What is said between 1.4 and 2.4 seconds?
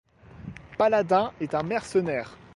est un mercenaire.